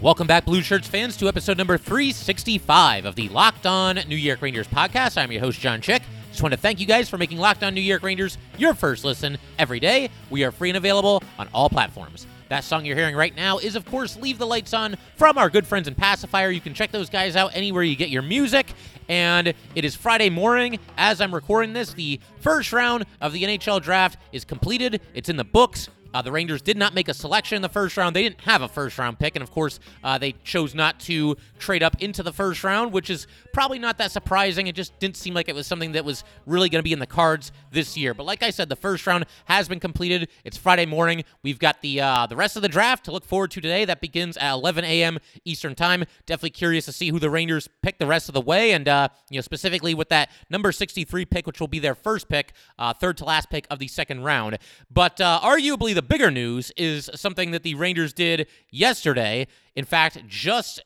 [0.00, 4.40] Welcome back, Blue Shirts fans, to episode number 365 of the Locked On New York
[4.40, 5.20] Rangers podcast.
[5.20, 6.02] I'm your host, John Chick.
[6.30, 9.04] Just want to thank you guys for making Locked On New York Rangers your first
[9.04, 10.08] listen every day.
[10.30, 12.28] We are free and available on all platforms.
[12.48, 15.50] That song you're hearing right now is, of course, Leave the Lights On from our
[15.50, 16.52] good friends in Pacifier.
[16.52, 18.72] You can check those guys out anywhere you get your music.
[19.08, 21.92] And it is Friday morning as I'm recording this.
[21.92, 25.88] The first round of the NHL draft is completed, it's in the books.
[26.14, 28.16] Uh, the Rangers did not make a selection in the first round.
[28.16, 29.36] They didn't have a first round pick.
[29.36, 33.10] And of course, uh, they chose not to trade up into the first round, which
[33.10, 34.66] is probably not that surprising.
[34.66, 36.98] It just didn't seem like it was something that was really going to be in
[36.98, 38.14] the cards this year.
[38.14, 40.28] But like I said, the first round has been completed.
[40.44, 41.24] It's Friday morning.
[41.42, 43.84] We've got the uh, the rest of the draft to look forward to today.
[43.84, 45.18] That begins at 11 a.m.
[45.44, 46.04] Eastern Time.
[46.26, 48.72] Definitely curious to see who the Rangers pick the rest of the way.
[48.72, 52.28] And, uh, you know, specifically with that number 63 pick, which will be their first
[52.28, 54.58] pick, uh, third to last pick of the second round.
[54.90, 59.46] But uh, arguably, the bigger news is something that the Rangers did yesterday.
[59.74, 60.82] In fact, just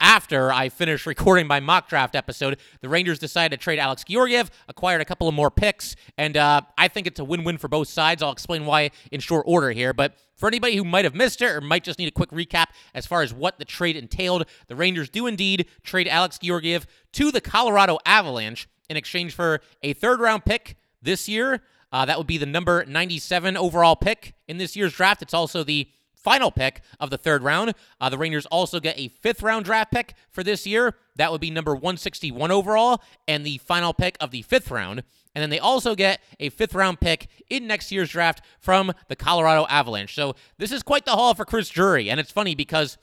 [0.00, 4.50] after I finished recording my mock draft episode, the Rangers decided to trade Alex Georgiev,
[4.68, 7.68] acquired a couple of more picks, and uh, I think it's a win win for
[7.68, 8.22] both sides.
[8.22, 9.92] I'll explain why in short order here.
[9.92, 12.66] But for anybody who might have missed it or might just need a quick recap
[12.94, 17.30] as far as what the trade entailed, the Rangers do indeed trade Alex Georgiev to
[17.30, 21.62] the Colorado Avalanche in exchange for a third round pick this year
[21.92, 25.22] uh, that would be the number 97 overall pick in this year's draft.
[25.22, 25.88] It's also the
[26.28, 27.72] final pick of the third round.
[27.98, 30.94] Uh, the Rangers also get a fifth round draft pick for this year.
[31.16, 35.04] That would be number 161 overall and the final pick of the fifth round.
[35.34, 39.16] And then they also get a fifth round pick in next year's draft from the
[39.16, 40.14] Colorado Avalanche.
[40.14, 42.10] So this is quite the haul for Chris Drury.
[42.10, 42.98] And it's funny because,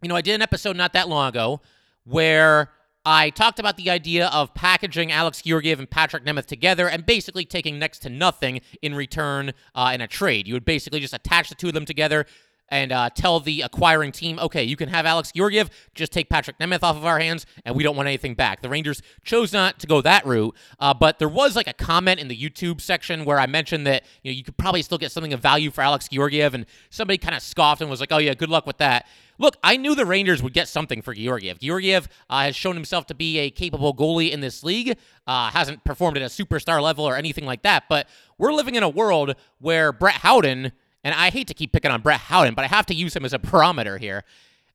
[0.00, 1.60] you know, I did an episode not that long ago
[2.04, 2.70] where
[3.10, 7.46] I talked about the idea of packaging Alex Georgiev and Patrik Nemeth together and basically
[7.46, 10.46] taking next to nothing in return uh, in a trade.
[10.46, 12.26] You would basically just attach the two of them together
[12.68, 16.58] and uh, tell the acquiring team, okay, you can have Alex Georgiev, just take Patrik
[16.60, 18.62] Nemeth off of our hands, and we don't want anything back.
[18.62, 22.20] The Rangers chose not to go that route, uh, but there was like a comment
[22.20, 25.12] in the YouTube section where I mentioned that you know you could probably still get
[25.12, 28.18] something of value for Alex Georgiev, and somebody kind of scoffed and was like, oh
[28.18, 29.06] yeah, good luck with that.
[29.38, 31.60] Look, I knew the Rangers would get something for Georgiev.
[31.60, 34.98] Georgiev uh, has shown himself to be a capable goalie in this league,
[35.28, 38.82] uh, hasn't performed at a superstar level or anything like that, but we're living in
[38.82, 40.72] a world where Brett Howden,
[41.08, 43.24] and I hate to keep picking on Brett Howden, but I have to use him
[43.24, 44.24] as a barometer here.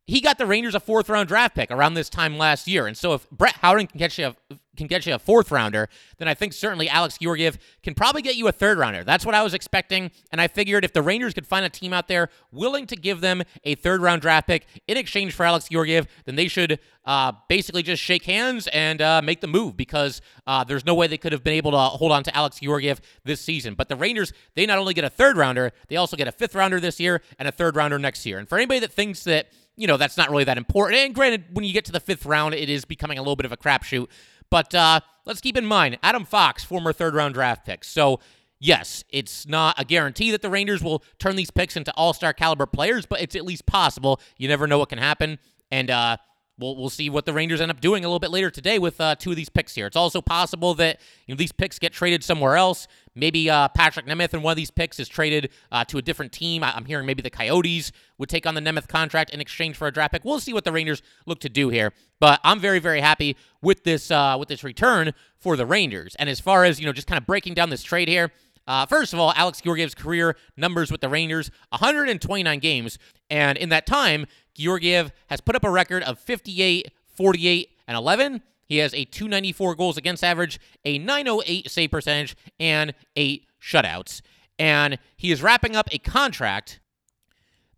[0.05, 2.87] He got the Rangers a fourth round draft pick around this time last year.
[2.87, 4.35] And so if Brett Howden can get you a
[4.75, 5.87] can get you a fourth rounder,
[6.17, 9.03] then I think certainly Alex Georgiev can probably get you a third rounder.
[9.03, 10.11] That's what I was expecting.
[10.31, 13.21] And I figured if the Rangers could find a team out there willing to give
[13.21, 17.33] them a third round draft pick in exchange for Alex Georgiev, then they should uh,
[17.49, 21.17] basically just shake hands and uh, make the move because uh, there's no way they
[21.17, 23.75] could have been able to hold on to Alex Georgiev this season.
[23.75, 26.55] But the Rangers, they not only get a third rounder, they also get a fifth
[26.55, 28.39] rounder this year and a third rounder next year.
[28.39, 30.99] And for anybody that thinks that, you know, that's not really that important.
[30.99, 33.45] And granted, when you get to the fifth round, it is becoming a little bit
[33.45, 34.07] of a crapshoot.
[34.49, 37.83] But uh, let's keep in mind Adam Fox, former third round draft pick.
[37.83, 38.19] So,
[38.59, 42.33] yes, it's not a guarantee that the Rangers will turn these picks into all star
[42.33, 44.19] caliber players, but it's at least possible.
[44.37, 45.39] You never know what can happen.
[45.71, 46.17] And, uh,
[46.59, 49.01] We'll, we'll see what the Rangers end up doing a little bit later today with
[49.01, 49.87] uh, two of these picks here.
[49.87, 52.87] It's also possible that you know these picks get traded somewhere else.
[53.15, 56.31] Maybe uh, Patrik Nemeth and one of these picks is traded uh, to a different
[56.31, 56.63] team.
[56.63, 59.87] I- am hearing maybe the Coyotes would take on the Nemeth contract in exchange for
[59.87, 60.25] a draft pick.
[60.25, 61.93] We'll see what the Rangers look to do here.
[62.19, 66.15] But I'm very very happy with this uh, with this return for the Rangers.
[66.17, 68.31] And as far as you know, just kind of breaking down this trade here.
[68.65, 72.97] Uh, first of all, Alex Georgiev's career numbers with the Rangers 129 games.
[73.29, 74.25] And in that time,
[74.55, 78.41] Georgiev has put up a record of 58, 48, and 11.
[78.73, 84.21] He has a 294 goals against average, a 908 save percentage, and eight shutouts.
[84.57, 86.79] And he is wrapping up a contract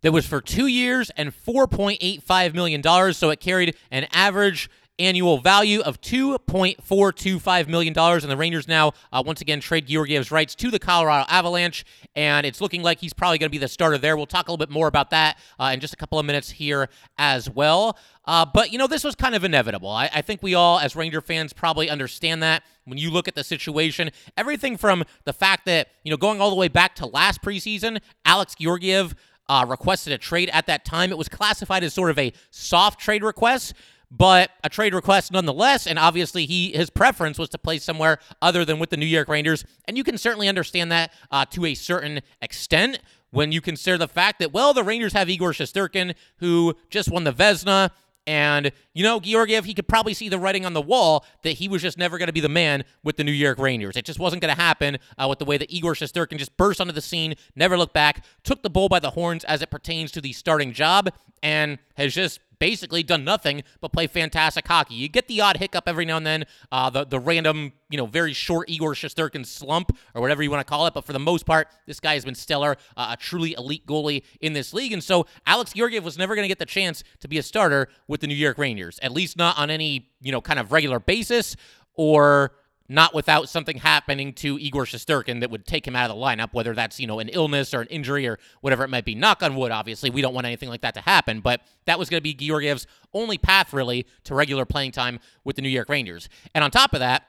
[0.00, 3.12] that was for two years and $4.85 million.
[3.12, 7.96] So it carried an average annual value of $2.425 million.
[7.96, 11.84] And the Rangers now, uh, once again, trade Georgiev's rights to the Colorado Avalanche.
[12.14, 14.16] And it's looking like he's probably going to be the starter there.
[14.16, 16.50] We'll talk a little bit more about that uh, in just a couple of minutes
[16.50, 16.88] here
[17.18, 17.98] as well.
[18.24, 19.90] Uh, but, you know, this was kind of inevitable.
[19.90, 23.34] I, I think we all, as Ranger fans, probably understand that when you look at
[23.34, 24.10] the situation.
[24.36, 28.00] Everything from the fact that, you know, going all the way back to last preseason,
[28.24, 29.14] Alex Georgiev
[29.48, 31.10] uh, requested a trade at that time.
[31.10, 33.74] It was classified as sort of a soft trade request,
[34.16, 35.86] but a trade request nonetheless.
[35.86, 39.28] And obviously, he his preference was to play somewhere other than with the New York
[39.28, 39.64] Rangers.
[39.86, 44.08] And you can certainly understand that uh, to a certain extent when you consider the
[44.08, 47.90] fact that, well, the Rangers have Igor Shesterkin, who just won the Vezina.
[48.28, 51.68] And, you know, Georgiev, he could probably see the writing on the wall that he
[51.68, 53.96] was just never going to be the man with the New York Rangers.
[53.96, 56.80] It just wasn't going to happen uh, with the way that Igor Shesterkin just burst
[56.80, 60.10] onto the scene, never looked back, took the bull by the horns as it pertains
[60.12, 61.10] to the starting job,
[61.40, 64.94] and has just basically done nothing but play fantastic hockey.
[64.94, 68.06] You get the odd hiccup every now and then, uh, the the random, you know,
[68.06, 70.94] very short Igor Shesterkin slump or whatever you want to call it.
[70.94, 74.22] But for the most part, this guy has been stellar, uh, a truly elite goalie
[74.40, 74.92] in this league.
[74.92, 77.88] And so Alex Georgiev was never going to get the chance to be a starter
[78.08, 81.00] with the New York Rangers, at least not on any, you know, kind of regular
[81.00, 81.56] basis
[81.94, 82.52] or
[82.88, 86.52] not without something happening to Igor Shesterkin that would take him out of the lineup,
[86.52, 89.14] whether that's, you know, an illness or an injury or whatever it might be.
[89.14, 90.10] Knock on wood, obviously.
[90.10, 92.86] We don't want anything like that to happen, but that was going to be Georgiev's
[93.12, 96.28] only path, really, to regular playing time with the New York Rangers.
[96.54, 97.24] And on top of that,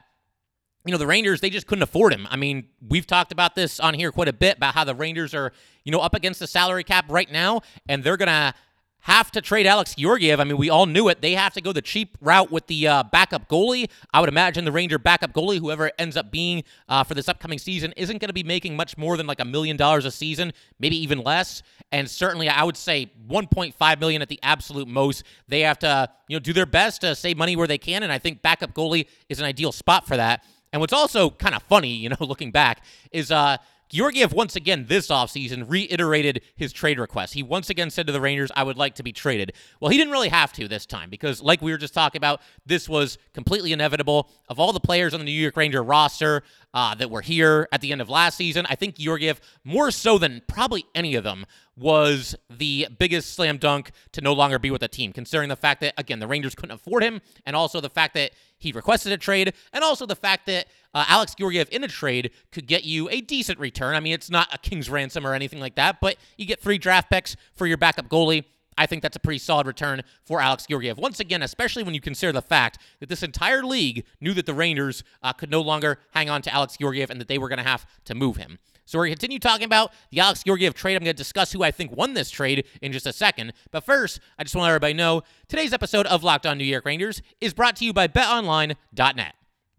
[0.84, 2.26] you know, the Rangers, they just couldn't afford him.
[2.30, 5.34] I mean, we've talked about this on here quite a bit about how the Rangers
[5.34, 5.52] are,
[5.84, 8.54] you know, up against the salary cap right now, and they're going to
[9.00, 10.40] have to trade Alex Georgiev.
[10.40, 11.22] I mean, we all knew it.
[11.22, 13.88] They have to go the cheap route with the uh, backup goalie.
[14.12, 17.58] I would imagine the Ranger backup goalie, whoever ends up being uh, for this upcoming
[17.58, 20.52] season, isn't going to be making much more than like a million dollars a season,
[20.78, 21.62] maybe even less.
[21.92, 25.22] And certainly, I would say 1.5 million at the absolute most.
[25.46, 28.12] They have to, you know, do their best to save money where they can, and
[28.12, 30.44] I think backup goalie is an ideal spot for that.
[30.72, 33.56] And what's also kind of funny, you know, looking back, is uh
[33.88, 37.34] Georgiev once again this offseason reiterated his trade request.
[37.34, 39.52] He once again said to the Rangers, I would like to be traded.
[39.80, 42.40] Well, he didn't really have to this time because, like we were just talking about,
[42.66, 44.30] this was completely inevitable.
[44.48, 46.42] Of all the players on the New York Ranger roster
[46.74, 50.18] uh, that were here at the end of last season, I think Georgiev, more so
[50.18, 54.80] than probably any of them, was the biggest slam dunk to no longer be with
[54.80, 57.88] the team, considering the fact that, again, the Rangers couldn't afford him, and also the
[57.88, 61.84] fact that he requested a trade, and also the fact that uh, Alex Georgiev in
[61.84, 63.94] a trade could get you a decent return.
[63.94, 66.78] I mean, it's not a king's ransom or anything like that, but you get three
[66.78, 68.44] draft picks for your backup goalie.
[68.78, 70.96] I think that's a pretty solid return for Alex Georgiev.
[70.96, 74.54] Once again, especially when you consider the fact that this entire league knew that the
[74.54, 77.58] Rangers uh, could no longer hang on to Alex Georgiev and that they were going
[77.58, 78.58] to have to move him.
[78.86, 80.94] So we're going to continue talking about the Alex Georgiev trade.
[80.94, 83.52] I'm going to discuss who I think won this trade in just a second.
[83.70, 86.64] But first, I just want to let everybody know today's episode of Locked On New
[86.64, 89.34] York Rangers is brought to you by BetOnline.net.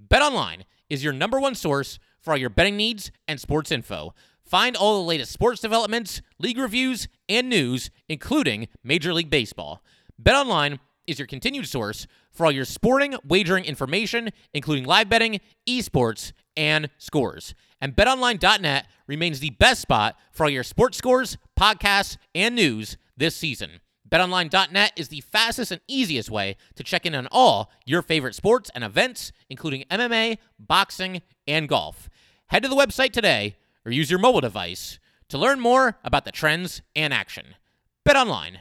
[0.08, 4.14] BetOnline is your number one source for all your betting needs and sports info.
[4.50, 9.84] Find all the latest sports developments, league reviews, and news, including Major League Baseball.
[10.20, 16.32] BetOnline is your continued source for all your sporting wagering information, including live betting, esports,
[16.58, 17.54] and scores.
[17.80, 23.36] And betonline.net remains the best spot for all your sports scores, podcasts, and news this
[23.36, 23.82] season.
[24.10, 28.72] BetOnline.net is the fastest and easiest way to check in on all your favorite sports
[28.74, 32.10] and events, including MMA, boxing, and golf.
[32.48, 35.00] Head to the website today or use your mobile device
[35.30, 37.56] to learn more about the trends and action.
[38.04, 38.60] Bet online,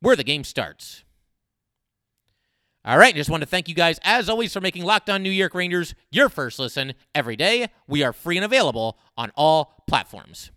[0.00, 1.04] where the game starts.
[2.84, 5.30] All right, just want to thank you guys, as always, for making Locked On New
[5.30, 7.68] York Rangers your first listen every day.
[7.86, 10.50] We are free and available on all platforms.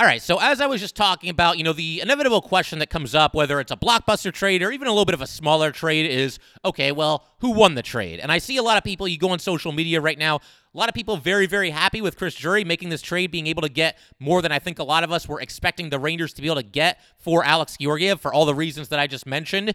[0.00, 2.88] All right, so as I was just talking about, you know, the inevitable question that
[2.88, 5.72] comes up, whether it's a blockbuster trade or even a little bit of a smaller
[5.72, 8.18] trade, is okay, well, who won the trade?
[8.18, 10.78] And I see a lot of people, you go on social media right now, a
[10.78, 13.68] lot of people very, very happy with Chris Drury making this trade, being able to
[13.68, 16.48] get more than I think a lot of us were expecting the Rangers to be
[16.48, 19.74] able to get for Alex Georgiev for all the reasons that I just mentioned.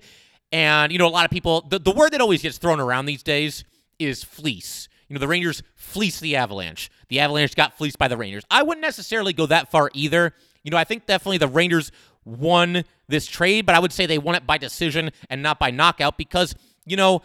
[0.51, 3.05] And, you know, a lot of people, the, the word that always gets thrown around
[3.05, 3.63] these days
[3.99, 4.89] is fleece.
[5.07, 6.89] You know, the Rangers fleeced the Avalanche.
[7.09, 8.43] The Avalanche got fleeced by the Rangers.
[8.49, 10.33] I wouldn't necessarily go that far either.
[10.63, 11.91] You know, I think definitely the Rangers
[12.23, 15.69] won this trade, but I would say they won it by decision and not by
[15.69, 17.21] knockout because, you know,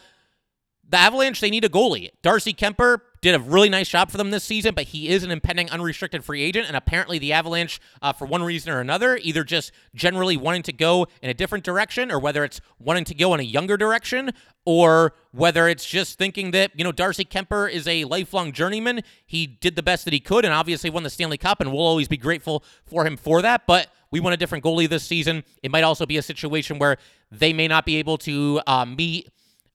[0.89, 2.11] the Avalanche, they need a goalie.
[2.23, 5.31] Darcy Kuemper did a really nice job for them this season, but he is an
[5.31, 6.67] impending unrestricted free agent.
[6.67, 10.73] And apparently, the Avalanche, uh, for one reason or another, either just generally wanting to
[10.73, 14.31] go in a different direction, or whether it's wanting to go in a younger direction,
[14.65, 19.03] or whether it's just thinking that, you know, Darcy Kuemper is a lifelong journeyman.
[19.27, 21.87] He did the best that he could and obviously won the Stanley Cup, and we'll
[21.87, 23.67] always be grateful for him for that.
[23.67, 25.45] But we want a different goalie this season.
[25.63, 26.97] It might also be a situation where
[27.31, 29.29] they may not be able to uh, meet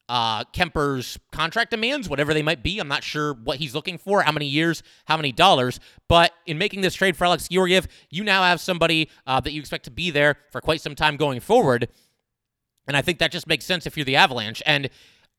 [0.08, 2.80] uh, Kuemper's contract demands, whatever they might be.
[2.80, 5.80] I'm not sure what he's looking for, how many years, how many dollars.
[6.08, 9.60] But in making this trade for Alex Georgiev, you now have somebody uh, that you
[9.60, 11.90] expect to be there for quite some time going forward.
[12.88, 14.62] And I think that just makes sense if you're the Avalanche.
[14.66, 14.90] And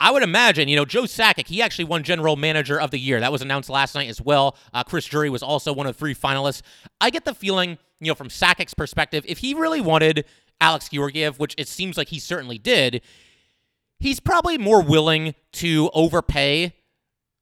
[0.00, 3.20] I would imagine, you know, Joe Sakic, he actually won General Manager of the Year.
[3.20, 4.56] That was announced last night as well.
[4.74, 6.62] Uh, Chris Drury was also one of three finalists.
[7.00, 10.26] I get the feeling you know, from Sakic's perspective, if he really wanted
[10.60, 13.02] Alex Georgiev, which it seems like he certainly did,
[13.98, 16.74] he's probably more willing to overpay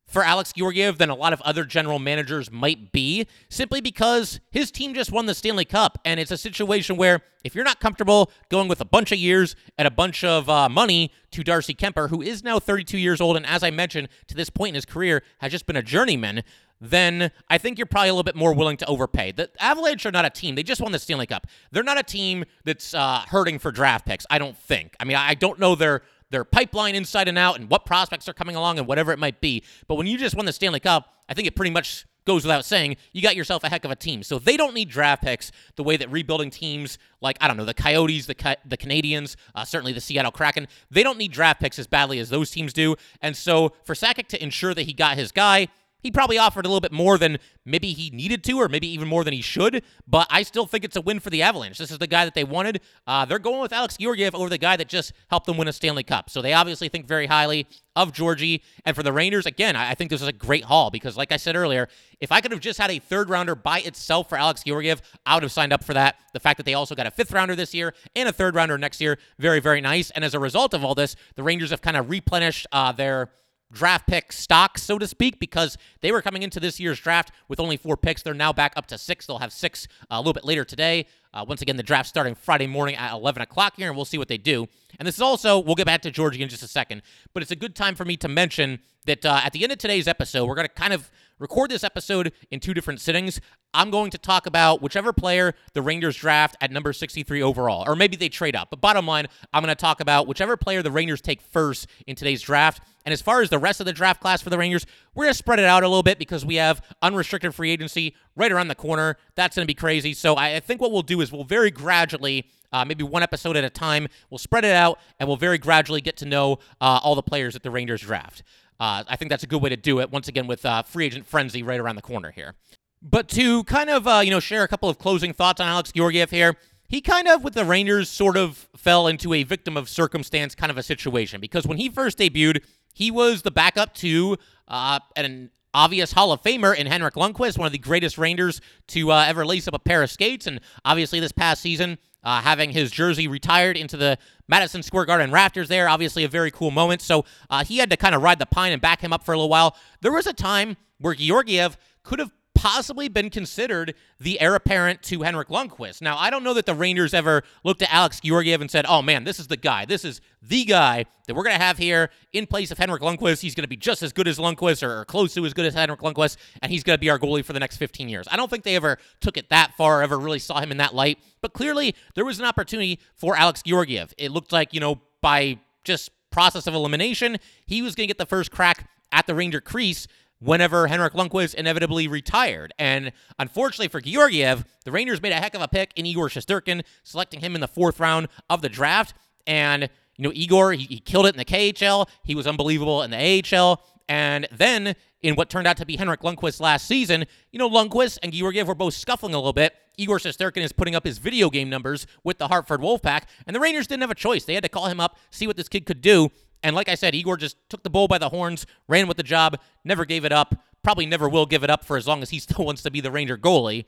[0.06, 4.70] for Alex Georgiev than a lot of other general managers might be, simply because his
[4.70, 5.99] team just won the Stanley Cup.
[6.04, 9.56] And it's a situation where if you're not comfortable going with a bunch of years
[9.78, 13.37] and a bunch of uh, money to Darcy Kuemper, who is now 32 years old,
[13.37, 16.42] and as I mentioned, to this point in his career, has just been a journeyman,
[16.80, 19.32] then I think you're probably a little bit more willing to overpay.
[19.32, 20.54] The Avalanche are not a team.
[20.54, 21.46] They just won the Stanley Cup.
[21.73, 24.94] They're not a team that's uh, hurting for draft picks, I don't think.
[25.00, 28.35] I mean, I don't know their their pipeline inside and out and what prospects are
[28.35, 29.62] coming along and whatever it might be.
[29.87, 32.64] But when you just won the Stanley Cup, I think it pretty much goes without
[32.64, 34.23] saying, you got yourself a heck of a team.
[34.23, 37.64] So they don't need draft picks the way that rebuilding teams like, I don't know,
[37.64, 41.78] the Coyotes, the, the Canadiens, uh, certainly the Seattle Kraken, they don't need draft picks
[41.78, 42.97] as badly as those teams do.
[43.21, 45.69] And so for Sakic to ensure that he got his guy,
[46.04, 49.08] he probably offered a little bit more than maybe he needed to, or maybe even
[49.08, 49.82] more than he should.
[50.06, 51.78] But I still think it's a win for the Avalanche.
[51.78, 52.82] This is the guy that they wanted.
[53.06, 55.73] Uh, they're going with Alex Georgiev over the guy that just helped them win a
[55.73, 56.28] Stanley Cup.
[56.28, 58.62] So they obviously think very highly of Georgie.
[58.84, 61.38] And for the Rangers, again, I think this is a great haul because, like I
[61.38, 61.88] said earlier,
[62.20, 65.34] if I could have just had a third rounder by itself for Alex Georgiev, I
[65.34, 66.16] would have signed up for that.
[66.34, 68.76] The fact that they also got a fifth rounder this year and a third rounder
[68.76, 70.11] next year, very, very nice.
[70.11, 73.30] And as a result of all this, the Rangers have kind of replenished uh, their
[73.75, 77.61] draft pick stock, so to speak, because they were coming into this year's draft with
[77.61, 78.23] only four picks.
[78.23, 79.26] They're now back up to six.
[79.26, 81.07] They'll have six uh, a little bit later today.
[81.35, 84.19] Uh, once again, the draft starting Friday morning at 11 o'clock here, and we'll see
[84.19, 84.69] what they do.
[84.99, 87.02] And this is also, we'll get back to Georgie in just a second,
[87.33, 89.78] but it's a good time for me to mention that uh, at the end of
[89.78, 93.40] today's episode, we're going to kind of record this episode in two different sittings.
[93.72, 97.96] I'm going to talk about whichever player the Rangers draft at number 63 overall, or
[97.96, 98.70] maybe they trade up.
[98.70, 102.14] But bottom line, I'm going to talk about whichever player the Rangers take first in
[102.14, 102.80] today's draft.
[103.04, 105.32] And as far as the rest of the draft class for the Rangers, we're going
[105.32, 108.68] to spread it out a little bit because we have unrestricted free agency right around
[108.68, 109.16] the corner.
[109.34, 110.14] That's going to be crazy.
[110.14, 113.64] So I think what we'll do is we'll very gradually uh, maybe one episode at
[113.64, 114.08] a time.
[114.30, 117.54] We'll spread it out and we'll very gradually get to know uh, all the players
[117.54, 118.42] that the Rangers draft.
[118.81, 120.11] Uh, I think that's a good way to do it.
[120.11, 122.54] Once again, with uh, free agent frenzy right around the corner here.
[123.00, 125.93] But to kind of uh, you know share a couple of closing thoughts on Alex
[125.93, 126.57] Georgiev here,
[126.88, 130.71] he kind of with the Rangers sort of fell into a victim of circumstance kind
[130.71, 132.62] of a situation because when he first debuted,
[132.93, 134.37] he was the backup to
[134.69, 139.11] uh, an obvious Hall of Famer in Henrik Lundqvist, one of the greatest Rangers to
[139.11, 142.71] uh, ever lace up a pair of skates, and obviously this past season uh, having
[142.71, 145.88] his jersey retired into the Madison Square Garden rafters there.
[145.88, 147.02] Obviously, a very cool moment.
[147.02, 149.33] So uh, he had to kind of ride the pine and back him up for
[149.33, 149.76] a little while.
[150.00, 152.33] There was a time where Georgiev could have
[152.64, 156.00] possibly been considered the heir apparent to Henrik Lundqvist.
[156.00, 159.02] Now, I don't know that the Rangers ever looked at Alex Georgiev and said, oh
[159.02, 159.85] man, this is the guy.
[159.85, 163.42] This is the guy that we're going to have here in place of Henrik Lundqvist.
[163.42, 165.75] He's going to be just as good as Lundqvist or close to as good as
[165.75, 168.26] Henrik Lundqvist, and he's going to be our goalie for the next 15 years.
[168.30, 170.94] I don't think they ever took it that far, ever really saw him in that
[170.94, 171.18] light.
[171.42, 174.14] But clearly, there was an opportunity for Alex Georgiev.
[174.16, 178.16] It looked like, you know, by just process of elimination, he was going to get
[178.16, 180.09] the first crack at the Ranger crease
[180.44, 182.72] whenever Henrik Lundqvist inevitably retired.
[182.78, 186.82] And unfortunately for Georgiev, the Rangers made a heck of a pick in Igor Shesterkin,
[187.02, 189.14] selecting him in the fourth round of the draft.
[189.46, 192.08] And, you know, Igor, he, he killed it in the KHL.
[192.22, 193.82] He was unbelievable in the AHL.
[194.08, 198.18] And then in what turned out to be Henrik Lundqvist last season, you know, Lundqvist
[198.22, 199.74] and Georgiev were both scuffling a little bit.
[199.96, 203.60] Igor Shesterkin is putting up his video game numbers with the Hartford Wolfpack, and the
[203.60, 204.44] Rangers didn't have a choice.
[204.44, 206.30] They had to call him up, see what this kid could do,
[206.64, 209.23] and like I said, Igor just took the bull by the horns, ran with the
[209.23, 212.30] job, never gave it up, probably never will give it up for as long as
[212.30, 213.85] he still wants to be the Ranger goalie.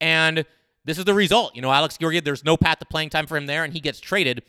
[0.00, 0.44] And
[0.84, 1.54] this is the result.
[1.54, 3.80] You know, Alex Georgiev, there's no path to playing time for him there, and he
[3.80, 4.42] gets traded.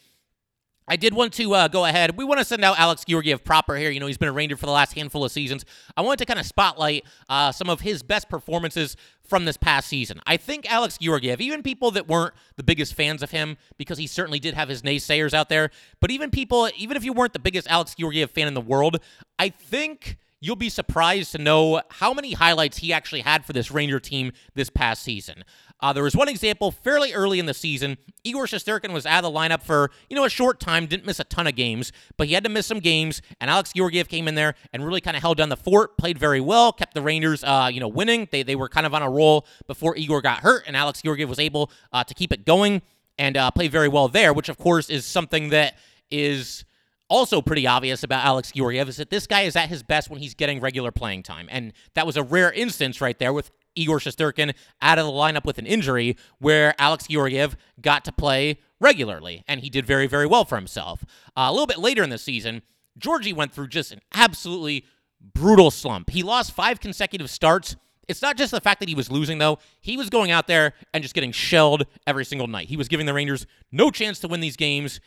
[0.88, 2.18] I did want to uh, go ahead.
[2.18, 3.92] We want to send out Alex Georgiev proper here.
[3.92, 5.66] You know, he's been a Ranger for the last handful of seasons.
[5.98, 8.96] I wanted to kind of spotlight uh, some of his best performances
[9.28, 10.22] from this past season.
[10.26, 14.08] I think Alex Georgiev, even people that weren't the biggest fans of him, because he
[14.08, 17.40] certainly did have his naysayers out there, but even people, even if you weren't the
[17.40, 19.02] biggest Alex Georgiev fan in the world,
[19.38, 23.72] I think you'll be surprised to know how many highlights he actually had for this
[23.72, 25.44] Ranger team this past season.
[25.80, 27.98] Uh, there was one example fairly early in the season.
[28.24, 31.20] Igor Shesterkin was out of the lineup for, you know, a short time, didn't miss
[31.20, 34.28] a ton of games, but he had to miss some games, and Alex Georgiev came
[34.28, 37.02] in there and really kind of held down the fort, played very well, kept the
[37.02, 38.28] Rangers, uh, you know, winning.
[38.32, 41.30] They, they were kind of on a roll before Igor got hurt, and Alex Georgiev
[41.30, 42.82] was able uh, to keep it going
[43.20, 45.76] and uh, play very well there, which, of course, is something that
[46.10, 46.66] is
[47.10, 50.20] also pretty obvious about Alex Georgiev is that this guy is at his best when
[50.20, 51.48] he's getting regular playing time.
[51.50, 55.46] And that was a rare instance right there with Igor Shesterkin out of the lineup
[55.46, 60.26] with an injury where Alex Georgiev got to play regularly, and he did very, very
[60.28, 61.06] well for himself.
[61.36, 62.62] Uh, a little bit later in the season,
[62.98, 64.86] Georgie went through just an absolutely
[65.34, 66.10] brutal slump.
[66.10, 67.76] He lost five consecutive starts
[68.08, 69.60] It's not just the fact that he was losing, though.
[69.82, 72.70] He was going out there and just getting shelled every single night.
[72.70, 75.00] He was giving the Rangers no chance to win these games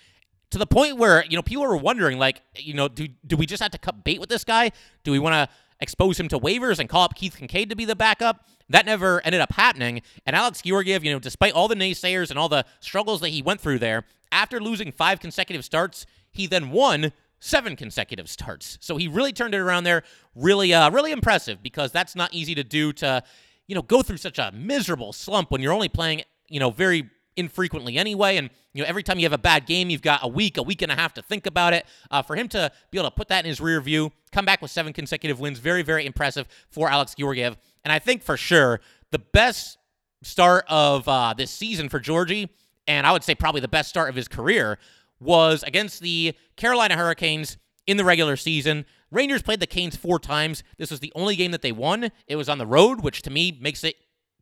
[0.50, 3.47] to the point where, you know, people were wondering, like, you know, do, do we
[3.47, 4.73] just have to cut bait with this guy?
[5.05, 5.49] Do we want to
[5.81, 8.47] expose him to waivers and call up Keith Kinkaid to be the backup?
[8.69, 10.03] That never ended up happening.
[10.27, 13.43] And Alex Georgiev, you know, despite all the naysayers and all the struggles that he
[13.43, 18.79] went through there, after losing five consecutive starts, he then won seven consecutive starts.
[18.81, 20.03] So he really turned it around there.
[20.35, 23.23] Really, uh, really impressive because that's not easy to do to,
[23.67, 27.11] you know, go through such a miserable slump when you're only playing, you know, very
[27.40, 28.37] infrequently anyway.
[28.37, 30.62] And, you know, every time you have a bad game, you've got a week, a
[30.62, 31.85] week and a half to think about it.
[32.11, 34.62] Uh, for him to be able to put that in his rear view, come back
[34.62, 37.56] with seven consecutive wins, very, very impressive for Alex Georgiev.
[37.85, 38.80] And I think for sure
[39.11, 39.78] the best
[40.23, 42.49] start of uh, this season for Georgie,
[42.87, 44.78] and I would say probably the best start of his career,
[45.18, 47.56] was against the Carolina Hurricanes
[47.87, 48.85] in the regular season.
[49.11, 50.62] Rangers played the Canes four times.
[50.78, 52.11] This was the only game that they won.
[52.26, 53.97] It was on the road, which to me makes it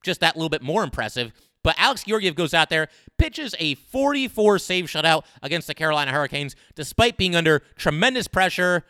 [0.05, 1.33] just that little bit more impressive.
[1.69, 6.57] But Alex Georgiev goes out there, pitches a 44 save shutout against the Carolina Hurricanes,
[6.75, 8.87] despite being under tremendous pressure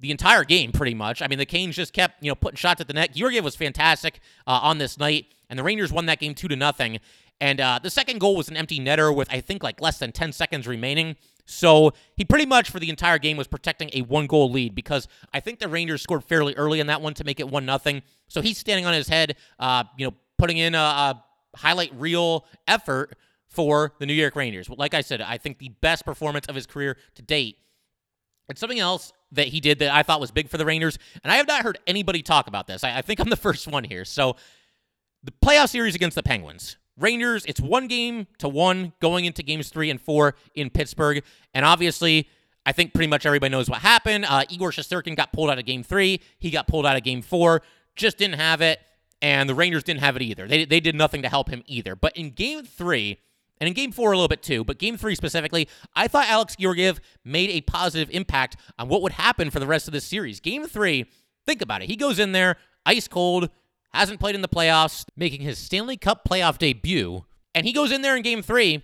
[0.00, 1.20] the entire game, pretty much.
[1.20, 3.14] I mean, the Canes just kept, you know, putting shots at the net.
[3.14, 6.56] Georgiev was fantastic uh, on this night, and the Rangers won that game two to
[6.56, 6.98] nothing.
[7.42, 10.10] And uh, the second goal was an empty netter with, I think, like less than
[10.10, 11.16] 10 seconds remaining.
[11.44, 15.08] So he pretty much for the entire game was protecting a one goal lead because
[15.34, 18.02] I think the Rangers scored fairly early in that one to make it one nothing.
[18.28, 21.24] So he's standing on his head, uh, you know, putting in a, a
[21.56, 23.16] highlight reel effort
[23.48, 24.68] for the New York Rangers.
[24.68, 27.58] Like I said, I think the best performance of his career to date.
[28.48, 31.32] And something else that he did that I thought was big for the Rangers, and
[31.32, 32.84] I have not heard anybody talk about this.
[32.84, 34.04] I, I think I'm the first one here.
[34.04, 34.36] So
[35.22, 36.76] the playoff series against the Penguins.
[36.96, 41.24] Rangers, it's one game to one going into games three and four in Pittsburgh.
[41.52, 42.28] And obviously,
[42.66, 44.26] I think pretty much everybody knows what happened.
[44.28, 46.20] Uh, Igor Shesterkin got pulled out of game three.
[46.38, 47.62] He got pulled out of game four.
[47.96, 48.78] Just didn't have it.
[49.24, 50.46] And the Rangers didn't have it either.
[50.46, 51.96] They, they did nothing to help him either.
[51.96, 53.20] But in game three,
[53.58, 55.66] and in game four a little bit too, but game three specifically,
[55.96, 59.88] I thought Alex Georgiev made a positive impact on what would happen for the rest
[59.88, 60.40] of this series.
[60.40, 61.06] Game three,
[61.46, 61.88] think about it.
[61.88, 63.48] He goes in there, ice cold,
[63.94, 67.24] hasn't played in the playoffs, making his Stanley Cup playoff debut.
[67.54, 68.82] And he goes in there in game three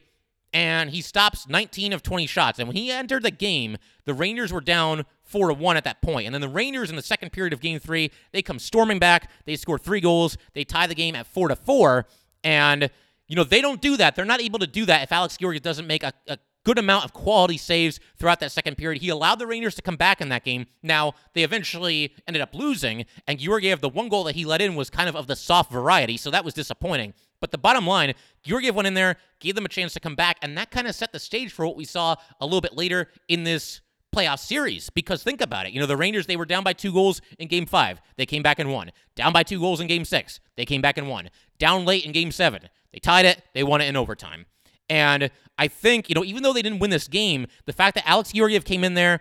[0.55, 2.59] and he stops 19 of 20 shots.
[2.59, 3.77] And when he entered the game,
[4.07, 6.27] the Rangers were down 4 to 1 at that point.
[6.27, 9.31] And then the Rangers in the second period of game three, they come storming back.
[9.47, 10.37] They score three goals.
[10.55, 12.07] They tie the game at 4 to 4.
[12.45, 12.91] And,
[13.29, 14.17] you know, they don't do that.
[14.17, 17.05] They're not able to do that if Alex Georgiev doesn't make a, a good amount
[17.05, 19.01] of quality saves throughout that second period.
[19.01, 20.67] He allowed the Rangers to come back in that game.
[20.83, 24.75] Now, they eventually ended up losing, and Georgiev, the one goal that he let in
[24.75, 27.15] was kind of of the soft variety, so that was disappointing.
[27.41, 30.37] But the bottom line, Georgiev went in there, gave them a chance to come back,
[30.43, 33.09] and that kind of set the stage for what we saw a little bit later
[33.29, 33.81] in this
[34.15, 34.91] playoff series.
[34.91, 35.73] Because think about it.
[35.73, 38.01] You know, the Rangers, they were down by two goals in game five.
[38.17, 38.91] They came back and won.
[39.15, 40.41] Down by two goals in game six.
[40.57, 41.31] They came back and won.
[41.59, 42.69] Down late in game seven.
[42.93, 43.43] They tied it.
[43.55, 44.47] They won it in overtime.
[44.89, 48.09] And I think, you know, even though they didn't win this game, the fact that
[48.09, 49.21] Alex Georgiev came in there,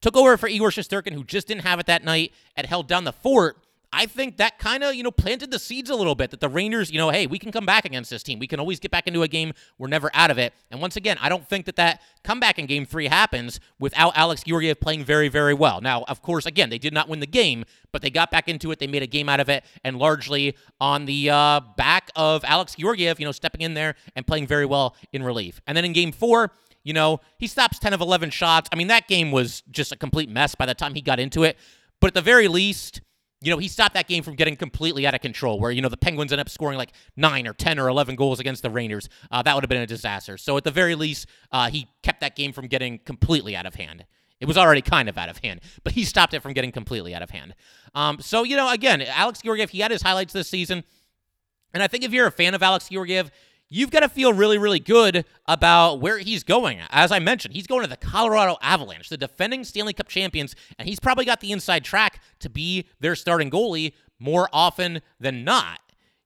[0.00, 3.04] took over for Igor Shesterkin, who just didn't have it that night, and held down
[3.04, 3.56] the fort
[3.92, 6.48] I think that kind of, you know, planted the seeds a little bit that the
[6.48, 8.38] Rangers, you know, hey, we can come back against this team.
[8.38, 9.52] We can always get back into a game.
[9.78, 10.54] We're never out of it.
[10.70, 14.44] And once again, I don't think that that comeback in game three happens without Alex
[14.44, 15.80] Georgiev playing very, very well.
[15.80, 18.70] Now, of course, again, they did not win the game, but they got back into
[18.70, 18.78] it.
[18.78, 22.76] They made a game out of it, and largely on the uh, back of Alex
[22.76, 25.60] Georgiev, you know, stepping in there and playing very well in relief.
[25.66, 26.52] And then in game four,
[26.84, 28.68] you know, he stops 10 of 11 shots.
[28.72, 31.42] I mean, that game was just a complete mess by the time he got into
[31.42, 31.58] it.
[32.00, 33.00] But at the very least,
[33.42, 35.88] you know, he stopped that game from getting completely out of control, where, you know,
[35.88, 39.08] the Penguins end up scoring like nine or 10 or 11 goals against the Rangers.
[39.30, 40.36] Uh, that would have been a disaster.
[40.36, 43.76] So, at the very least, uh, he kept that game from getting completely out of
[43.76, 44.04] hand.
[44.40, 47.14] It was already kind of out of hand, but he stopped it from getting completely
[47.14, 47.54] out of hand.
[47.94, 50.82] Um, so, you know, again, Alex Georgiev, he had his highlights this season.
[51.74, 53.30] And I think if you're a fan of Alex Georgiev,
[53.70, 56.80] you've got to feel really, really good about where he's going.
[56.90, 60.88] As I mentioned, he's going to the Colorado Avalanche, the defending Stanley Cup champions, and
[60.88, 65.78] he's probably got the inside track to be their starting goalie more often than not.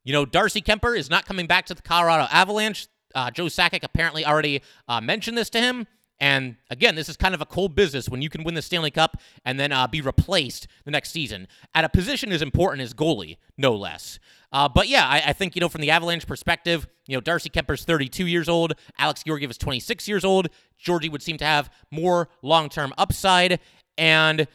[0.03, 2.89] You know, Darcy Kuemper is not coming back to the Colorado Avalanche.
[3.15, 5.87] Uh, Joe Sakic apparently already uh, mentioned this to him.
[6.21, 8.91] And again, this is kind of a cold business when you can win the Stanley
[8.91, 12.95] Cup and then uh, be replaced the next season at a position as important as
[12.95, 14.19] goalie, no less.
[14.53, 17.51] Uh, but yeah, I, I, think, you know, from the Avalanche perspective, you know, Darcy
[17.51, 20.49] Kuemper's 32 years old, Alex Georgiev is 26 years old.
[20.79, 23.59] Georgie would seem to have more long term upside.
[23.99, 24.47] And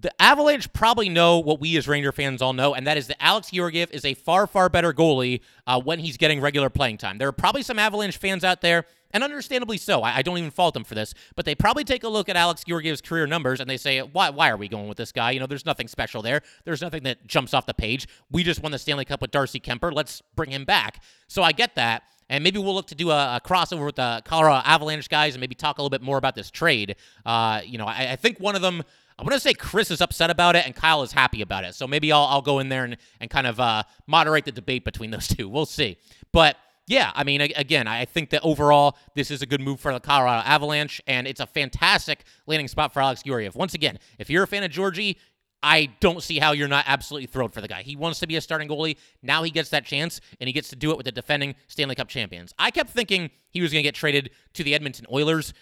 [0.00, 3.22] the Avalanche probably know what we as Ranger fans all know, and that is that
[3.22, 7.18] Alex Georgiev is a far, far better goalie uh, when he's getting regular playing time.
[7.18, 10.02] There are probably some Avalanche fans out there and understandably so.
[10.02, 12.36] I, I, don't even fault them for this, but they probably take a look at
[12.36, 15.30] Alex Georgiev's career numbers and they say, why, why are we going with this guy?
[15.30, 16.42] You know, there's nothing special there.
[16.64, 18.06] There's nothing that jumps off the page.
[18.30, 19.92] We just won the Stanley Cup with Darcy Kuemper.
[19.92, 21.02] Let's bring him back.
[21.28, 22.02] So I get that.
[22.28, 25.40] And maybe we'll look to do a, a, crossover with the Colorado Avalanche guys and
[25.40, 26.96] maybe talk a little bit more about this trade.
[27.24, 28.82] Uh, you know, I, I think one of them
[29.18, 31.76] I'm going to say Chris is upset about it and Kyle is happy about it.
[31.76, 34.84] So maybe I'll, I'll go in there and, and kind of uh, moderate the debate
[34.84, 35.48] between those two.
[35.48, 35.98] We'll see.
[36.32, 39.92] But yeah, I mean, again, I think that overall this is a good move for
[39.92, 43.56] the Colorado Avalanche, and it's a fantastic landing spot for Alex Georgiev.
[43.56, 45.18] Once again, if you're a fan of Georgie,
[45.62, 47.82] I don't see how you're not absolutely thrilled for the guy.
[47.82, 48.98] He wants to be a starting goalie.
[49.22, 51.94] Now he gets that chance, and he gets to do it with the defending Stanley
[51.94, 52.52] Cup champions.
[52.58, 55.54] I kept thinking he was going to get traded to the Edmonton Oilers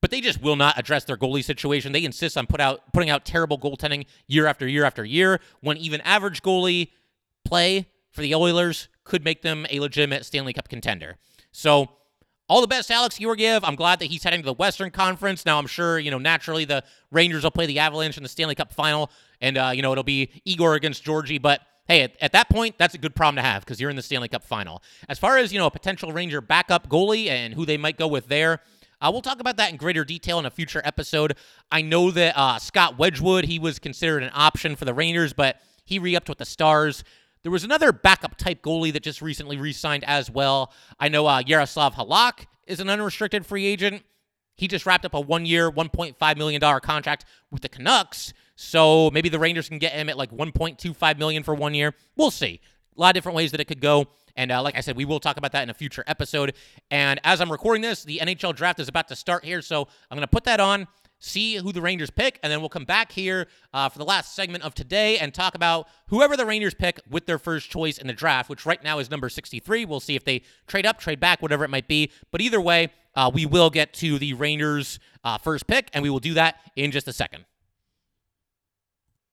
[0.00, 1.92] but they just will not address their goalie situation.
[1.92, 5.76] They insist on put out putting out terrible goaltending year after year after year when
[5.76, 6.90] even average goalie
[7.44, 11.16] play for the Oilers could make them a legitimate Stanley Cup contender.
[11.50, 11.88] So
[12.48, 13.62] all the best, Alex Georgiev.
[13.64, 15.44] I'm glad that he's heading to the Western Conference.
[15.44, 18.54] Now, I'm sure, you know, naturally the Rangers will play the Avalanche in the Stanley
[18.54, 21.38] Cup final, and, uh, you know, it'll be Igor against Georgie.
[21.38, 23.96] But hey, at, at that point, that's a good problem to have because you're in
[23.96, 24.82] the Stanley Cup final.
[25.08, 28.06] As far as, you know, a potential Ranger backup goalie and who they might go
[28.06, 28.60] with there,
[29.00, 31.34] uh, we'll talk about that in greater detail in a future episode.
[31.70, 35.60] I know that uh, Scott Wedgewood, he was considered an option for the Rangers, but
[35.84, 37.04] he re upped with the Stars.
[37.48, 40.70] There was another backup type goalie that just recently re signed as well.
[41.00, 44.02] I know uh, Jaroslav Halak is an unrestricted free agent.
[44.54, 48.34] He just wrapped up a one year, $1.5 million contract with the Canucks.
[48.54, 51.94] So maybe the Rangers can get him at like 1.25 million for one year.
[52.18, 52.60] We'll see.
[52.94, 54.08] A lot of different ways that it could go.
[54.36, 56.52] And uh, like I said, we will talk about that in a future episode.
[56.90, 59.62] And as I'm recording this, the NHL draft is about to start here.
[59.62, 60.86] So I'm going to put that on,
[61.18, 64.34] see who the Rangers pick, and then we'll come back here uh, for the last
[64.34, 68.06] segment of today and talk about whoever the Rangers pick with their first choice in
[68.06, 69.84] the draft, which right now is number 63.
[69.84, 72.10] We'll see if they trade up, trade back, whatever it might be.
[72.30, 76.10] But either way, uh, we will get to the Rangers' uh, first pick, and we
[76.10, 77.44] will do that in just a second.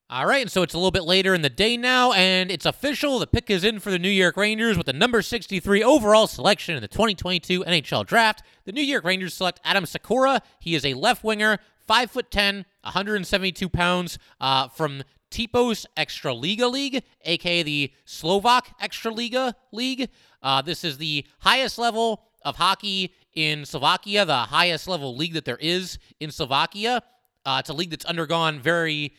[0.08, 2.68] All right, and so it's a little bit later in the day now, and it's
[2.68, 3.18] official.
[3.18, 6.76] The pick is in for the New York Rangers with the number 63 overall selection
[6.76, 8.44] in the 2022 NHL Draft.
[8.66, 10.42] The New York Rangers select Adam Sykora.
[10.60, 17.92] He is a left winger, 5'10, 172 pounds, uh, from Tipos Extraliga League, aka the
[18.06, 20.10] Slovak Extraliga League.
[20.42, 25.46] Uh, this is the highest level of hockey in Slovakia, the highest level league that
[25.46, 27.02] there is in Slovakia.
[27.46, 29.14] Uh, it's a league that's undergone very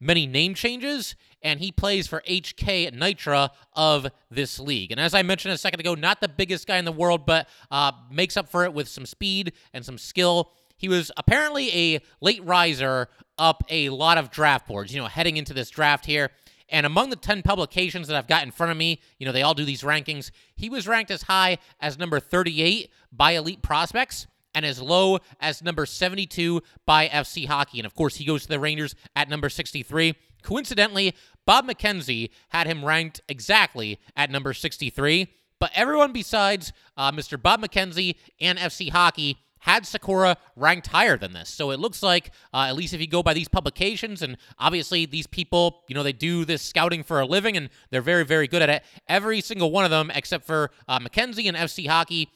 [0.00, 4.92] many name changes, and he plays for HK Nitra of this league.
[4.92, 7.48] And as I mentioned a second ago, not the biggest guy in the world, but
[7.70, 10.52] uh, makes up for it with some speed and some skill.
[10.78, 15.36] He was apparently a late riser up a lot of draft boards, you know, heading
[15.36, 16.30] into this draft here.
[16.70, 19.42] And among the 10 publications that I've got in front of me, you know, they
[19.42, 20.30] all do these rankings.
[20.54, 25.62] He was ranked as high as number 38 by Elite Prospects and as low as
[25.62, 27.78] number 72 by FC Hockey.
[27.78, 30.14] And of course, he goes to the Rangers at number 63.
[30.42, 31.14] Coincidentally,
[31.46, 35.28] Bob McKenzie had him ranked exactly at number 63.
[35.58, 37.40] But everyone besides uh, Mr.
[37.40, 41.48] Bob McKenzie and FC Hockey had Sykora ranked higher than this.
[41.48, 45.06] So it looks like, uh, at least if you go by these publications, and obviously
[45.06, 48.46] these people, you know, they do this scouting for a living and they're very, very
[48.46, 48.82] good at it.
[49.08, 52.30] Every single one of them, except for uh, McKenzie and FC Hockey,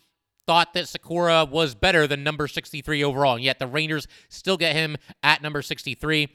[0.47, 4.75] thought that Sykora was better than number 63 overall, and yet the Rangers still get
[4.75, 6.29] him at number 63.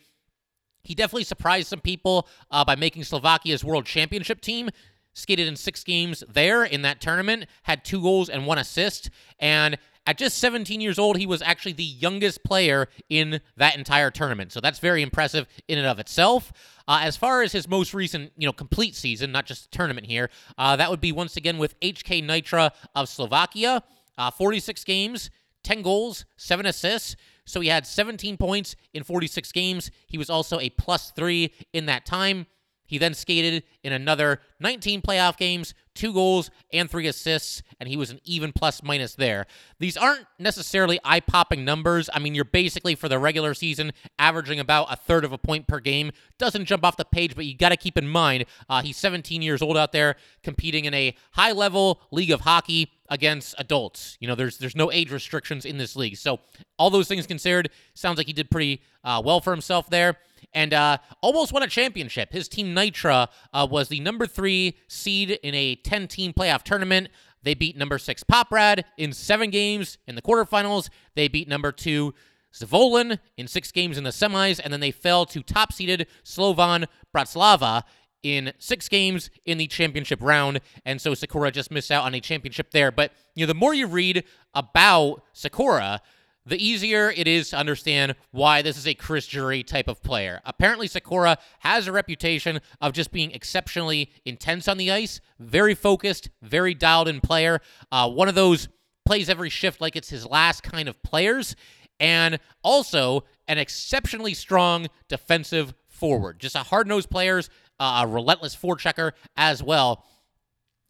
[0.84, 4.69] He definitely surprised some people uh, by making Slovakia's world championship team.
[5.13, 9.78] Skated in six games there in that tournament, had two goals and one assist, and
[10.07, 14.53] at just 17 years old, he was actually the youngest player in that entire tournament.
[14.53, 16.53] So that's very impressive in and of itself.
[16.87, 20.07] Uh, as far as his most recent, you know, complete season, not just the tournament
[20.07, 23.83] here, uh, that would be once again with HK Nitra of Slovakia.
[24.17, 25.29] Uh, 46 games,
[25.63, 27.17] 10 goals, 7 assists.
[27.45, 29.91] So he had 17 points in 46 games.
[30.07, 32.47] He was also a plus three in that time.
[32.88, 37.97] He then skated in another 19 playoff games, two goals and three assists, and he
[37.97, 39.45] was an even plus minus there.
[39.80, 42.10] These aren't necessarily eye popping numbers.
[42.13, 45.67] I mean, you're basically for the regular season averaging about a third of a point
[45.67, 46.12] per game.
[46.39, 49.41] Doesn't jump off the page, but you got to keep in mind uh, he's 17
[49.41, 54.17] years old out there competing in a high level league of hockey against adults.
[54.21, 56.15] You know, there's there's no age restrictions in this league.
[56.15, 56.39] So
[56.80, 60.17] all those things considered, sounds like he did pretty uh, well for himself there
[60.53, 62.31] and uh, almost won a championship.
[62.31, 67.10] His team Nitra uh, was the number three seed in a 10 team playoff tournament.
[67.43, 70.89] They beat number six Poprad in seven games in the quarterfinals.
[71.15, 72.13] They beat number two
[72.53, 76.86] Zvolen in six games in the semis, and then they fell to top seeded Slovan
[77.15, 77.83] Bratislava
[78.23, 82.19] in six games in the championship round, and so Sykora just missed out on a
[82.19, 82.91] championship there.
[82.91, 85.99] But you know, the more you read about Sykora,
[86.47, 90.39] the easier it is to understand why this is a Chris Drury type of player.
[90.45, 96.29] Apparently, Sykora has a reputation of just being exceptionally intense on the ice, very focused,
[96.41, 97.60] very dialed in player.
[97.91, 98.69] Uh, one of those
[99.05, 101.55] plays every shift like it's his last kind of players,
[101.99, 106.39] and also an exceptionally strong defensive forward.
[106.39, 107.41] Just a hard nosed player,
[107.79, 110.05] uh, a relentless forechecker as well.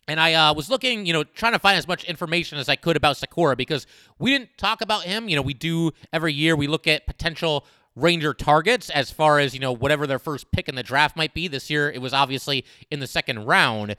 [0.08, 2.76] And I uh, was looking, you know, trying to find as much information as I
[2.76, 3.86] could about Sykora because
[4.20, 5.28] we didn't talk about him.
[5.28, 7.66] You know, we do every year, we look at potential
[7.98, 11.34] Ranger targets as far as, you know, whatever their first pick in the draft might
[11.34, 11.48] be.
[11.48, 13.92] This year, it was obviously in the second round.
[13.92, 13.96] Uh,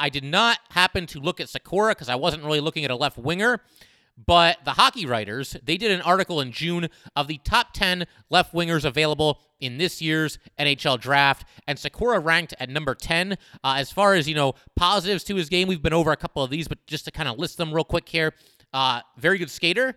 [0.00, 2.96] I did not happen to look at Sykora because I wasn't really looking at a
[2.96, 3.60] left winger.
[4.16, 8.54] But the hockey writers, they did an article in June of the top 10 left
[8.54, 13.32] wingers available in this year's NHL draft, and Sykora ranked at number 10.
[13.32, 13.36] Uh,
[13.76, 16.50] as far as, you know, positives to his game, we've been over a couple of
[16.50, 18.34] these, but just to kind of list them real quick here.
[18.72, 19.96] Uh, very good skater,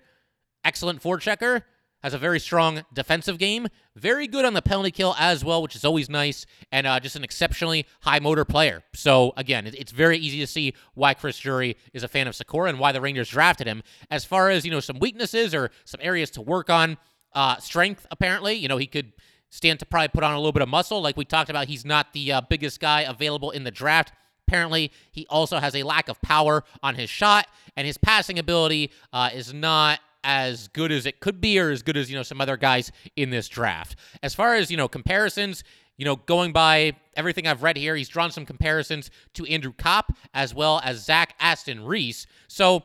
[0.64, 1.64] excellent forechecker,
[2.08, 3.68] has a very strong defensive game,
[3.98, 7.18] very good on the penalty kill as well, which is always nice, and uh, just
[7.18, 8.82] an exceptionally high motor player.
[8.94, 12.70] So again, it's very easy to see why Chris Drury is a fan of Sykora
[12.70, 13.84] and why the Rangers drafted him.
[14.10, 16.98] As far as you know, some weaknesses or some areas to work on,
[17.34, 19.12] uh, strength apparently, you know, he could
[19.50, 21.68] stand to probably put on a little bit of muscle, like we talked about.
[21.68, 24.14] He's not the uh, biggest guy available in the draft.
[24.48, 28.92] Apparently, he also has a lack of power on his shot, and his passing ability
[29.12, 32.22] uh, is not as good as it could be or as good as, you know,
[32.22, 33.98] some other guys in this draft.
[34.22, 35.64] As far as, you know, comparisons,
[35.96, 40.12] you know, going by everything I've read here, he's drawn some comparisons to Andrew Copp
[40.34, 42.28] as well as Zach Aston Reese.
[42.50, 42.84] So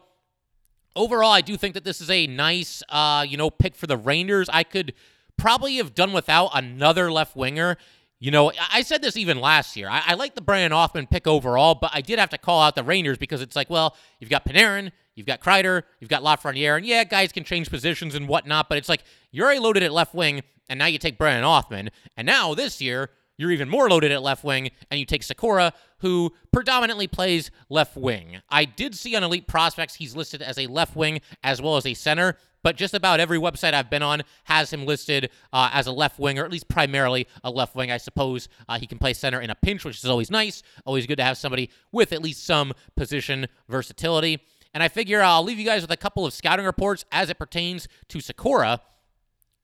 [0.95, 3.97] overall, I do think that this is a nice, uh, you know, pick for the
[3.97, 4.49] Rangers.
[4.49, 4.95] I could
[5.37, 7.77] probably have done without another left winger.
[8.23, 9.89] You know, I said this even last year.
[9.89, 12.77] I, I like the Brennan Othmann pick overall, but I did have to call out
[12.77, 16.79] the Rangers because it's like, well, you've got Panarin, You've got Kreider, you've got Lafreniere,
[16.79, 19.93] and yeah, guys can change positions and whatnot, but it's like you're already loaded at
[19.93, 23.89] left wing, and now you take Brennan Othmann, and now this year you're even more
[23.89, 28.41] loaded at left wing, and you take Sykora, who predominantly plays left wing.
[28.51, 31.87] I did see on Elite Prospects he's listed as a left wing as well as
[31.87, 35.87] a center, but just about every website I've been on has him listed uh, as
[35.87, 37.91] a left wing, or at least primarily a left wing.
[37.91, 40.63] I suppose uh, he can play center in a pinch, which is always nice.
[40.87, 44.41] Always good to have somebody with at least some position versatility.
[44.75, 47.39] And I figure I'll leave you guys with a couple of scouting reports as it
[47.39, 48.81] pertains to Sykora.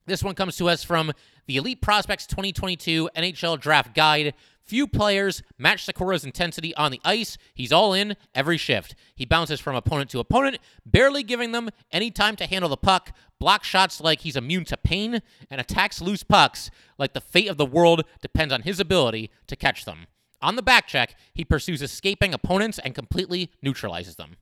[0.09, 1.11] This one comes to us from
[1.45, 4.33] the Elite Prospects 2022 NHL Draft Guide.
[4.63, 7.37] Few players match Sykora's intensity on the ice.
[7.53, 8.95] He's all in every shift.
[9.13, 13.11] He bounces from opponent to opponent, barely giving them any time to handle the puck,
[13.37, 17.57] blocks shots like he's immune to pain, and attacks loose pucks like the fate of
[17.57, 20.07] the world depends on his ability to catch them.
[20.41, 24.37] On the back check, he pursues escaping opponents and completely neutralizes them.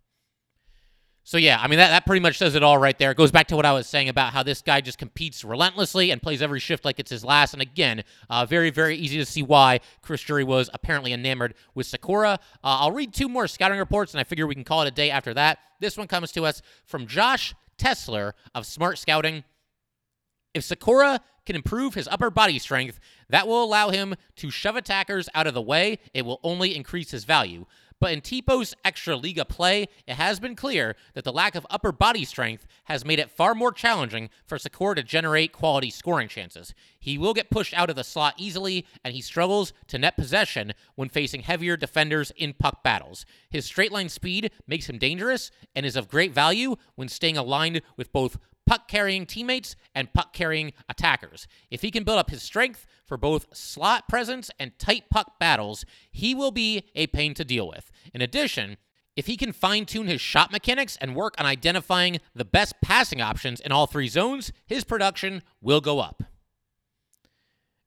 [1.27, 3.11] So yeah, I mean that, that pretty much says it all right there.
[3.11, 6.11] It goes back to what I was saying about how this guy just competes relentlessly
[6.11, 7.51] and plays every shift like it's his last.
[7.51, 11.85] And again, uh, very very easy to see why Chris Drury was apparently enamored with
[11.85, 12.35] Sykora.
[12.35, 14.91] Uh, I'll read two more scouting reports, and I figure we can call it a
[14.91, 15.59] day after that.
[15.81, 19.43] This one comes to us from Josh Tessler of Smart Scouting.
[20.53, 25.27] If Sykora can improve his upper body strength, that will allow him to shove attackers
[25.35, 25.99] out of the way.
[26.13, 27.65] It will only increase his value.
[27.99, 31.91] But in Tipo's extra Liga play, it has been clear that the lack of upper
[31.91, 36.75] body strength has made it far more challenging for Sykora to generate quality scoring chances.
[36.99, 40.73] He will get pushed out of the slot easily, and he struggles to net possession
[40.95, 43.25] when facing heavier defenders in puck battles.
[43.49, 47.81] His straight line speed makes him dangerous and is of great value when staying aligned
[47.95, 51.47] with both puck carrying teammates and puck carrying attackers.
[51.71, 55.85] If he can build up his strength for both slot presence and tight puck battles,
[56.11, 57.89] he will be a pain to deal with.
[58.13, 58.77] In addition,
[59.15, 63.21] if he can fine tune his shot mechanics and work on identifying the best passing
[63.21, 66.21] options in all three zones, his production will go up.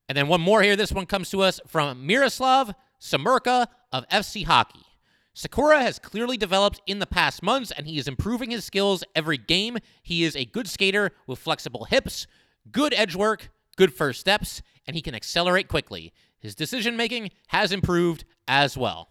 [0.09, 0.75] And then one more here.
[0.75, 4.90] This one comes to us from Miroslav Samerka of FC Hockey.
[5.35, 9.37] Sykora has clearly developed in the past months, and he is improving his skills every
[9.37, 9.77] game.
[10.03, 12.27] He is a good skater with flexible hips,
[12.71, 16.11] good edge work, good first steps, and he can accelerate quickly.
[16.39, 19.10] His decision making has improved as well.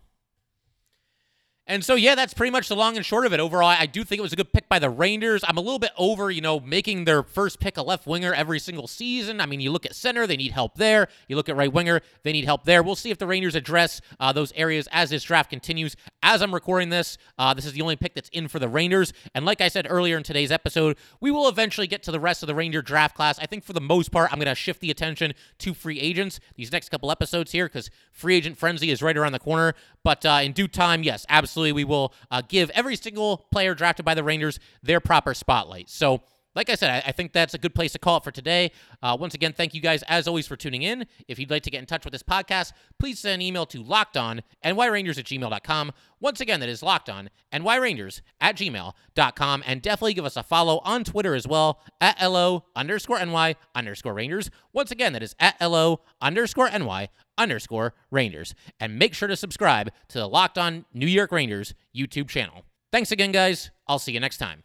[1.71, 3.39] And so, yeah, that's pretty much the long and short of it.
[3.39, 5.45] Overall, I do think it was a good pick by the Rangers.
[5.47, 8.59] I'm a little bit over, you know, making their first pick a left winger every
[8.59, 9.41] single season.
[9.41, 11.07] I mean, you look at center, they need help there.
[11.29, 12.83] You look at right winger, they need help there.
[12.83, 15.95] We'll see if the Rangers address uh, those areas as this draft continues.
[16.25, 19.13] As I'm recording this, uh, this is the only pick that's in for the Rangers.
[19.37, 22.43] And like I said earlier in today's episode, we will eventually get to the rest
[22.43, 23.39] of the Ranger draft class.
[23.39, 26.41] I think for the most part, I'm going to shift the attention to free agents
[26.57, 29.75] these next couple episodes here because free agent frenzy is right around the corner.
[30.03, 34.05] But uh, in due time, yes, absolutely, we will uh, give every single player drafted
[34.05, 35.89] by the Rangers their proper spotlight.
[35.91, 36.23] So,
[36.55, 38.73] like I said, I, think that's a good place to call it for today.
[39.03, 41.07] Uh, once again, thank you guys as always for tuning in.
[41.29, 43.85] If you'd like to get in touch with this podcast, please send an email to
[43.85, 45.93] lockedon nyrangers at gmail.com.
[46.21, 49.63] Once again, that is lockedon nyrangers at gmail.com.
[49.67, 54.15] And definitely give us a follow on Twitter as well at LO underscore NY underscore
[54.15, 54.51] Rangers.
[54.73, 57.09] Once again, that is at LO underscore NY
[57.39, 58.55] underscore Rangers.
[58.81, 62.65] And make sure to subscribe to the Locked On New York Rangers YouTube channel.
[62.93, 63.71] Thanks again, guys.
[63.87, 64.65] I'll see you next time.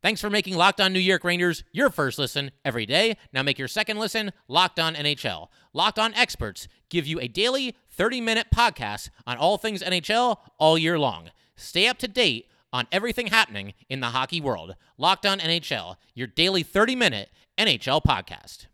[0.00, 3.16] Thanks for making Locked On New York Rangers your first listen every day.
[3.32, 5.48] Now make your second listen Locked On NHL.
[5.72, 10.78] Locked On experts give you a daily 30 minute podcast on all things NHL all
[10.78, 11.30] year long.
[11.56, 14.76] Stay up to date on everything happening in the hockey world.
[14.98, 18.68] Locked On NHL, your daily 30 minute NHL podcast.